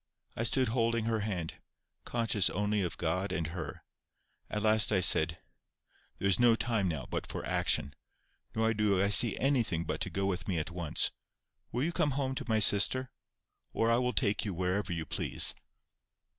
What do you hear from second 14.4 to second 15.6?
you wherever you please."